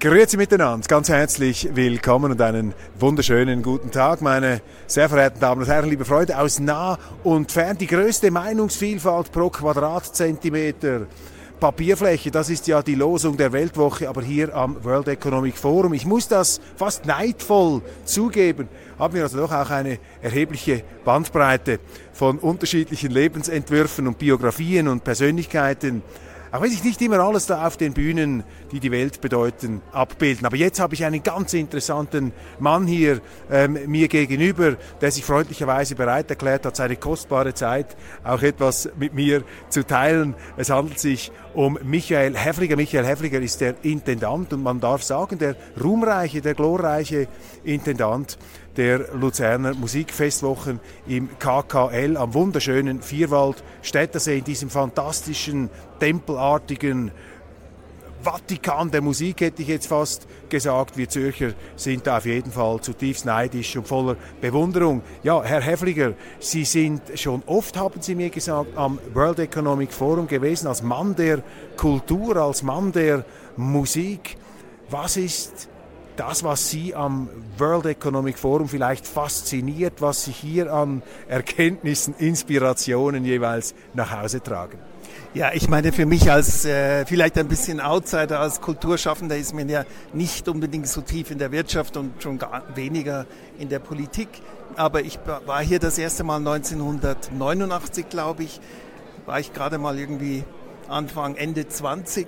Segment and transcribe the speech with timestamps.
[0.00, 5.68] Grüezi miteinander, ganz herzlich willkommen und einen wunderschönen guten Tag, meine sehr verehrten Damen und
[5.68, 7.76] Herren, liebe Freunde aus nah und fern.
[7.76, 11.02] Die größte Meinungsvielfalt pro Quadratzentimeter
[11.60, 15.92] Papierfläche, das ist ja die Losung der Weltwoche, aber hier am World Economic Forum.
[15.92, 21.78] Ich muss das fast neidvoll zugeben, haben wir also doch auch eine erhebliche Bandbreite
[22.14, 26.02] von unterschiedlichen Lebensentwürfen und Biografien und Persönlichkeiten
[26.52, 30.46] auch wenn sich nicht immer alles da auf den Bühnen, die die Welt bedeuten, abbilden.
[30.46, 33.20] Aber jetzt habe ich einen ganz interessanten Mann hier
[33.50, 39.14] ähm, mir gegenüber, der sich freundlicherweise bereit erklärt hat, seine kostbare Zeit auch etwas mit
[39.14, 40.34] mir zu teilen.
[40.56, 42.76] Es handelt sich um Michael Häfliger.
[42.76, 47.28] Michael Häfliger ist der Intendant und man darf sagen, der ruhmreiche, der glorreiche
[47.64, 48.38] Intendant
[48.76, 57.10] der Luzerner Musikfestwochen im KKL am wunderschönen Vierwald Städtersee in diesem fantastischen, tempelartigen
[58.22, 60.96] Vatikan der Musik, hätte ich jetzt fast gesagt.
[60.98, 65.00] Wir Zürcher sind da auf jeden Fall zutiefst neidisch und voller Bewunderung.
[65.22, 70.26] Ja, Herr Häfliger, Sie sind schon oft, haben Sie mir gesagt, am World Economic Forum
[70.26, 71.42] gewesen, als Mann der
[71.78, 73.24] Kultur, als Mann der
[73.56, 74.36] Musik.
[74.90, 75.68] Was ist
[76.16, 83.24] das, was Sie am World Economic Forum vielleicht fasziniert, was Sie hier an Erkenntnissen, Inspirationen
[83.24, 84.89] jeweils nach Hause tragen?
[85.32, 89.68] Ja, ich meine, für mich als äh, vielleicht ein bisschen Outsider, als Kulturschaffender ist man
[89.68, 93.26] ja nicht unbedingt so tief in der Wirtschaft und schon gar weniger
[93.56, 94.28] in der Politik.
[94.74, 98.60] Aber ich war hier das erste Mal 1989, glaube ich,
[99.24, 100.42] war ich gerade mal irgendwie
[100.88, 102.26] Anfang, Ende 20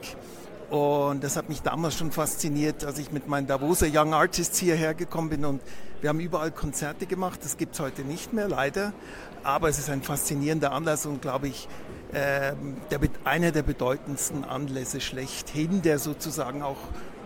[0.73, 4.95] und das hat mich damals schon fasziniert, als ich mit meinen Davoser Young Artists hierher
[4.95, 5.45] gekommen bin.
[5.45, 5.61] Und
[6.01, 7.41] wir haben überall Konzerte gemacht.
[7.45, 8.95] Das gibt es heute nicht mehr, leider.
[9.43, 11.69] Aber es ist ein faszinierender Anlass und, glaube ich,
[12.13, 12.53] äh,
[12.91, 16.77] der, einer der bedeutendsten Anlässe schlechthin, der sozusagen auch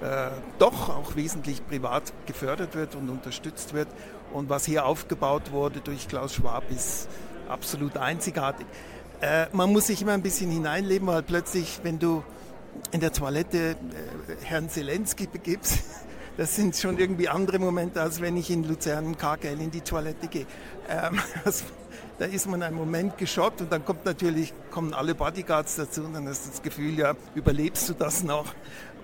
[0.03, 3.89] äh, doch auch wesentlich privat gefördert wird und unterstützt wird.
[4.33, 7.09] Und was hier aufgebaut wurde durch Klaus Schwab, ist
[7.49, 8.67] absolut einzigartig.
[9.21, 12.23] Äh, man muss sich immer ein bisschen hineinleben, weil plötzlich, wenn du
[12.93, 13.75] in der Toilette äh,
[14.45, 15.79] Herrn Zelensky begibst,
[16.37, 19.81] das sind schon irgendwie andere Momente, als wenn ich in Luzern im KKL in die
[19.81, 20.47] Toilette gehe.
[20.89, 21.19] Ähm,
[22.19, 26.15] da ist man einen Moment geschockt und dann kommt natürlich, kommen alle Bodyguards dazu und
[26.15, 28.55] dann hast du das Gefühl, ja, überlebst du das noch?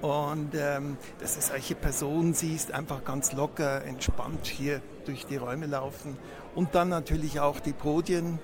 [0.00, 5.66] Und ähm, dass du solche Personen siehst, einfach ganz locker, entspannt hier durch die Räume
[5.66, 6.18] laufen.
[6.54, 8.40] Und dann natürlich auch die Podien,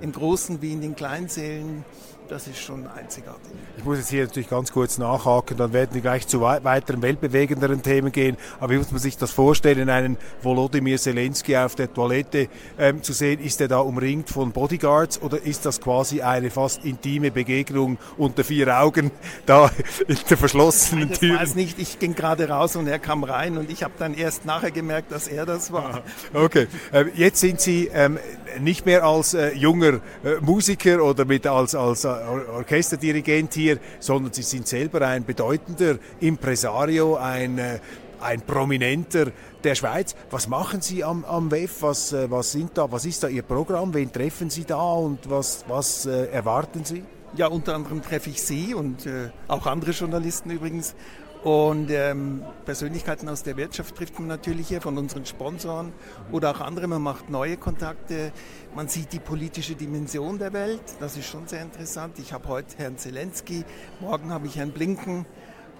[0.00, 1.84] im Großen wie in den Kleinsälen
[2.30, 3.50] das ist schon einzigartig.
[3.76, 7.82] Ich muss jetzt hier natürlich ganz kurz nachhaken, dann werden wir gleich zu weiteren weltbewegenderen
[7.82, 8.36] Themen gehen.
[8.60, 12.48] Aber wie muss man sich das vorstellen, einen Volodymyr Zelensky auf der Toilette
[12.78, 13.40] ähm, zu sehen?
[13.40, 18.44] Ist er da umringt von Bodyguards oder ist das quasi eine fast intime Begegnung unter
[18.44, 19.10] vier Augen
[19.46, 19.70] da
[20.06, 21.34] in der verschlossenen Nein, Tür?
[21.34, 24.14] Ich weiß nicht, ich ging gerade raus und er kam rein und ich habe dann
[24.14, 26.02] erst nachher gemerkt, dass er das war.
[26.32, 28.18] Okay, ähm, jetzt sind Sie ähm,
[28.60, 34.32] nicht mehr als äh, junger äh, Musiker oder mit als, als äh, Orchesterdirigent hier, sondern
[34.32, 37.78] Sie sind selber ein bedeutender Impresario, ein, äh,
[38.20, 39.32] ein Prominenter
[39.64, 40.14] der Schweiz.
[40.30, 41.82] Was machen Sie am, am WEF?
[41.82, 43.94] Was, äh, was, sind da, was ist da Ihr Programm?
[43.94, 47.02] Wen treffen Sie da und was, was äh, erwarten Sie?
[47.36, 50.94] Ja, unter anderem treffe ich Sie und äh, auch andere Journalisten übrigens.
[51.42, 55.92] Und ähm, Persönlichkeiten aus der Wirtschaft trifft man natürlich hier, von unseren Sponsoren
[56.32, 56.86] oder auch andere.
[56.86, 58.32] Man macht neue Kontakte.
[58.74, 60.82] Man sieht die politische Dimension der Welt.
[61.00, 62.18] Das ist schon sehr interessant.
[62.18, 63.64] Ich habe heute Herrn Zelensky,
[64.00, 65.24] morgen habe ich Herrn Blinken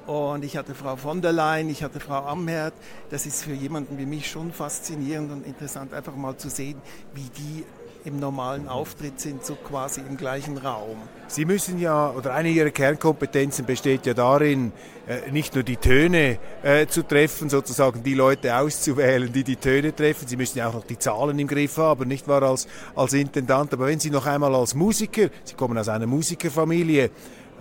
[0.07, 2.73] und ich hatte Frau von der Leyen, ich hatte Frau Amherd.
[3.11, 6.81] Das ist für jemanden wie mich schon faszinierend und interessant, einfach mal zu sehen,
[7.13, 7.65] wie die
[8.05, 10.97] im normalen Auftritt sind, so quasi im gleichen Raum.
[11.29, 14.73] Sie müssen ja, oder eine Ihrer Kernkompetenzen besteht ja darin,
[15.07, 19.95] äh, nicht nur die Töne äh, zu treffen, sozusagen die Leute auszuwählen, die die Töne
[19.95, 20.27] treffen.
[20.27, 23.73] Sie müssen ja auch noch die Zahlen im Griff haben, nicht wahr als, als Intendant.
[23.73, 27.11] Aber wenn Sie noch einmal als Musiker, Sie kommen aus einer Musikerfamilie,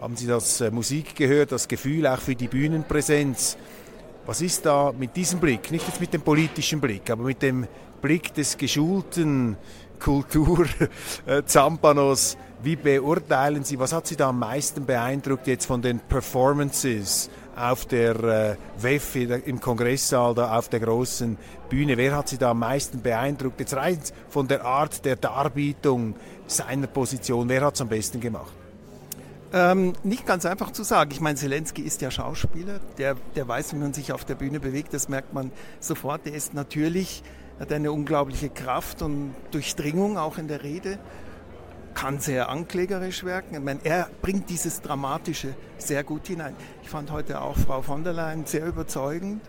[0.01, 3.57] haben Sie das äh, Musik gehört, das Gefühl auch für die Bühnenpräsenz.
[4.25, 7.67] Was ist da mit diesem Blick, nicht jetzt mit dem politischen Blick, aber mit dem
[8.01, 9.57] Blick des geschulten
[9.99, 17.29] Kultur-Zampanos, wie beurteilen Sie, was hat Sie da am meisten beeindruckt jetzt von den Performances
[17.55, 21.37] auf der äh, WEF im Kongresssaal, da auf der großen
[21.69, 21.97] Bühne?
[21.97, 23.59] Wer hat Sie da am meisten beeindruckt?
[23.59, 23.99] Jetzt rein
[24.29, 26.15] von der Art der Darbietung
[26.47, 28.53] seiner Position, wer hat es am besten gemacht?
[29.51, 31.09] Ähm, nicht ganz einfach zu sagen.
[31.11, 34.59] Ich meine, Zelensky ist ja Schauspieler, der, der weiß, wie man sich auf der Bühne
[34.59, 36.25] bewegt, das merkt man sofort.
[36.25, 37.23] Der ist natürlich,
[37.59, 40.97] hat eine unglaubliche Kraft und Durchdringung auch in der Rede
[41.93, 43.55] kann sehr anklägerisch wirken.
[43.55, 46.55] Ich meine, er bringt dieses Dramatische sehr gut hinein.
[46.81, 49.41] Ich fand heute auch Frau von der Leyen sehr überzeugend,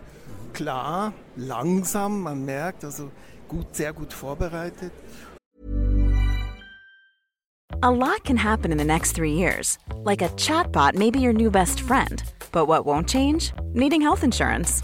[0.51, 3.09] klar, langsam, man merkt, also
[3.47, 4.91] gut, sehr gut vorbereitet.
[7.83, 9.79] A lot can happen in the next three years.
[10.03, 12.21] Like a chatbot may be your new best friend.
[12.51, 13.53] But what won't change?
[13.73, 14.83] Needing health insurance.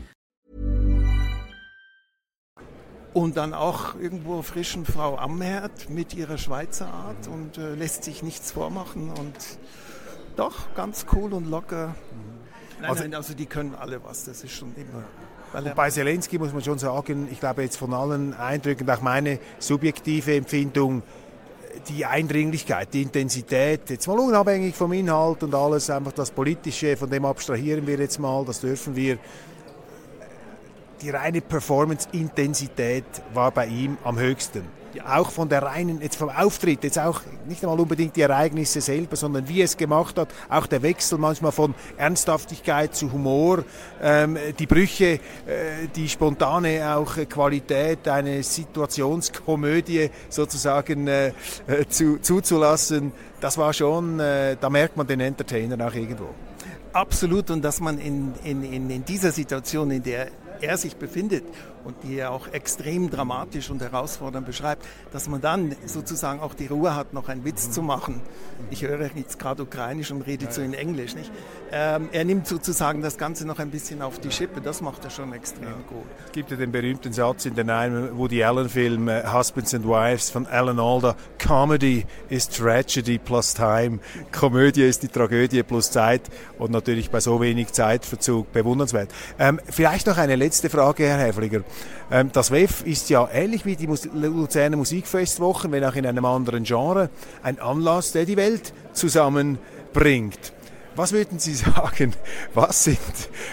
[3.13, 8.23] Und dann auch irgendwo frischen Frau Amherd mit ihrer Schweizer Art und äh, lässt sich
[8.23, 9.35] nichts vormachen und
[10.35, 11.93] Doch, ganz cool und locker.
[12.79, 15.03] Nein, also, nein, also die können alle was, das ist schon immer.
[15.53, 19.39] Und bei Zelensky muss man schon sagen, ich glaube jetzt von allen Eindrücken, auch meine
[19.59, 21.03] subjektive Empfindung,
[21.89, 27.09] die Eindringlichkeit, die Intensität, jetzt mal unabhängig vom Inhalt und alles, einfach das Politische, von
[27.09, 29.17] dem abstrahieren wir jetzt mal, das dürfen wir.
[31.01, 34.63] Die reine Performance-Intensität war bei ihm am höchsten
[34.99, 39.15] auch von der reinen, jetzt vom Auftritt, jetzt auch nicht einmal unbedingt die Ereignisse selber,
[39.15, 43.63] sondern wie es gemacht hat, auch der Wechsel manchmal von Ernsthaftigkeit zu Humor,
[44.01, 45.19] ähm, die Brüche, äh,
[45.95, 51.27] die spontane auch Qualität, eine Situationskomödie sozusagen äh,
[51.67, 56.29] äh, zu, zuzulassen, das war schon, äh, da merkt man den Entertainer auch irgendwo.
[56.93, 60.27] Absolut und dass man in, in, in dieser Situation, in der
[60.61, 61.43] er sich befindet
[61.83, 66.67] und die er auch extrem dramatisch und herausfordernd beschreibt, dass man dann sozusagen auch die
[66.67, 68.21] Ruhe hat, noch einen Witz zu machen.
[68.69, 71.15] Ich höre jetzt gerade ukrainisch und rede so in Englisch.
[71.15, 71.31] Nicht?
[71.71, 75.09] Ähm, er nimmt sozusagen das Ganze noch ein bisschen auf die Schippe, das macht er
[75.09, 75.75] schon extrem ja.
[75.87, 76.05] gut.
[76.27, 80.29] Es gibt ja den berühmten Satz in den einen Woody Allen-Film uh, Husbands and Wives
[80.29, 83.99] von Alan Alda, Comedy is Tragedy plus Time.
[84.31, 86.21] Komödie ist die Tragödie plus Zeit
[86.57, 89.09] und natürlich bei so wenig Zeitverzug bewundernswert.
[89.39, 91.63] Ähm, vielleicht noch eine letzte letzte Frage, Herr Häfliger.
[92.11, 96.63] Ähm, das WEF ist ja ähnlich wie die Luzerner Musikfestwochen, wenn auch in einem anderen
[96.63, 97.09] Genre,
[97.43, 100.53] ein Anlass, der die Welt zusammenbringt.
[100.95, 102.13] Was würden Sie sagen,
[102.53, 102.99] was sind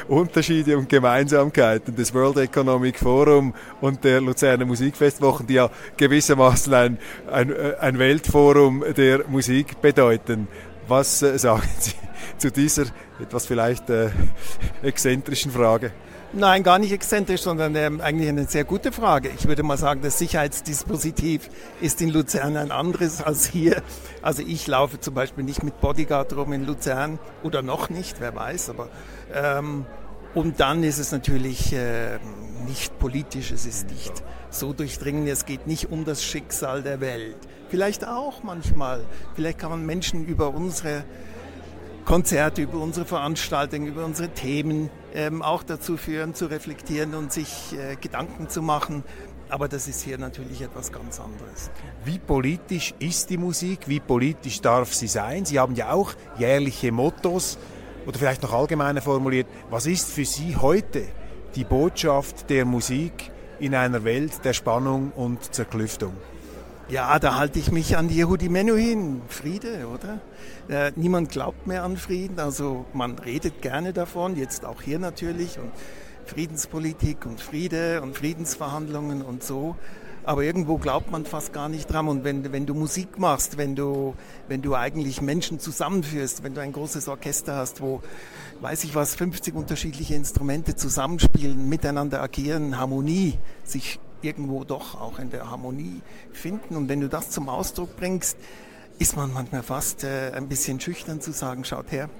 [0.08, 6.98] Unterschiede und Gemeinsamkeiten des World Economic Forum und der Luzerner Musikfestwochen, die ja gewissermaßen ein,
[7.30, 10.48] ein, ein Weltforum der Musik bedeuten?
[10.88, 11.92] Was äh, sagen Sie
[12.38, 12.86] zu dieser
[13.20, 14.10] etwas vielleicht äh,
[14.82, 15.92] exzentrischen Frage?
[16.34, 19.30] Nein, gar nicht exzentrisch, sondern ähm, eigentlich eine sehr gute Frage.
[19.38, 21.48] Ich würde mal sagen, das Sicherheitsdispositiv
[21.80, 23.82] ist in Luzern ein anderes als hier.
[24.20, 28.34] Also ich laufe zum Beispiel nicht mit Bodyguard rum in Luzern oder noch nicht, wer
[28.34, 28.68] weiß.
[28.68, 28.90] Aber
[29.32, 29.86] ähm,
[30.34, 32.18] und dann ist es natürlich äh,
[32.66, 34.12] nicht politisch, es ist nicht
[34.50, 37.38] so durchdringend, es geht nicht um das Schicksal der Welt.
[37.70, 39.06] Vielleicht auch manchmal.
[39.34, 41.04] Vielleicht kann man Menschen über unsere
[42.08, 47.74] Konzerte, über unsere Veranstaltungen, über unsere Themen ähm, auch dazu führen, zu reflektieren und sich
[47.74, 49.04] äh, Gedanken zu machen.
[49.50, 51.70] Aber das ist hier natürlich etwas ganz anderes.
[52.06, 53.88] Wie politisch ist die Musik?
[53.88, 55.44] Wie politisch darf sie sein?
[55.44, 57.58] Sie haben ja auch jährliche Mottos
[58.06, 59.46] oder vielleicht noch allgemeiner formuliert.
[59.68, 61.02] Was ist für Sie heute
[61.56, 66.14] die Botschaft der Musik in einer Welt der Spannung und Zerklüftung?
[66.90, 69.20] Ja, da halte ich mich an Yehudi Menuhin.
[69.28, 70.20] Friede, oder?
[70.70, 75.58] Äh, niemand glaubt mehr an Frieden, also man redet gerne davon, jetzt auch hier natürlich.
[75.58, 75.70] Und
[76.24, 79.76] Friedenspolitik und Friede und Friedensverhandlungen und so.
[80.24, 82.08] Aber irgendwo glaubt man fast gar nicht dran.
[82.08, 84.14] Und wenn, wenn du Musik machst, wenn du,
[84.48, 88.00] wenn du eigentlich Menschen zusammenführst, wenn du ein großes Orchester hast, wo,
[88.62, 95.30] weiß ich was, 50 unterschiedliche Instrumente zusammenspielen, miteinander agieren, Harmonie sich irgendwo doch auch in
[95.30, 96.76] der Harmonie finden.
[96.76, 98.36] Und wenn du das zum Ausdruck bringst,
[98.98, 102.10] ist man manchmal fast äh, ein bisschen schüchtern zu sagen, schaut her,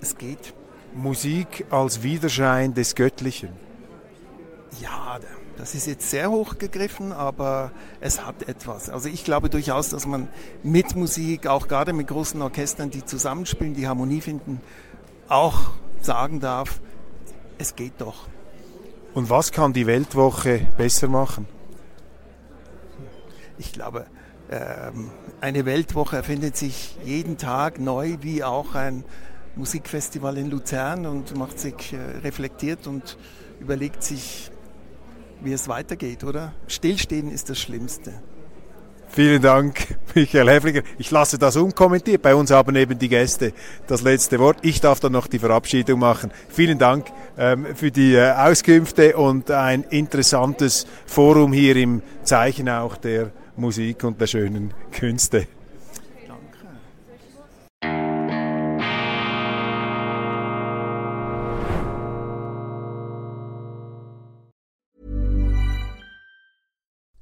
[0.00, 0.54] es geht.
[0.94, 3.50] Musik als Widerschein des Göttlichen.
[4.80, 5.18] Ja,
[5.56, 8.90] das ist jetzt sehr hoch gegriffen, aber es hat etwas.
[8.90, 10.28] Also ich glaube durchaus, dass man
[10.62, 14.60] mit Musik, auch gerade mit großen Orchestern, die zusammenspielen, die Harmonie finden,
[15.28, 16.80] auch sagen darf,
[17.58, 18.26] es geht doch.
[19.14, 21.46] Und was kann die Weltwoche besser machen?
[23.58, 24.06] Ich glaube,
[24.50, 29.04] ähm, eine Weltwoche erfindet sich jeden Tag neu, wie auch ein
[29.54, 33.16] Musikfestival in Luzern und macht sich äh, reflektiert und
[33.60, 34.50] überlegt sich,
[35.40, 36.52] wie es weitergeht, oder?
[36.66, 38.14] Stillstehen ist das Schlimmste.
[39.14, 40.82] Vielen Dank, Michael Häfliger.
[40.98, 42.20] Ich lasse das unkommentiert.
[42.20, 43.52] Bei uns haben eben die Gäste
[43.86, 44.56] das letzte Wort.
[44.62, 46.32] Ich darf dann noch die Verabschiedung machen.
[46.48, 47.06] Vielen Dank
[47.38, 54.02] ähm, für die äh, Auskünfte und ein interessantes Forum hier im Zeichen auch der Musik
[54.02, 55.46] und der schönen Künste.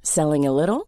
[0.01, 0.87] Selling a little